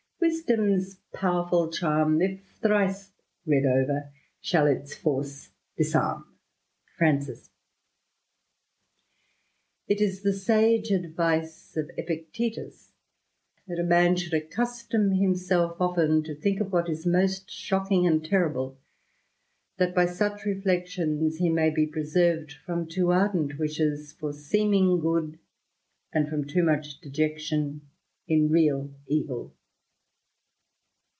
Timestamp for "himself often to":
15.13-16.35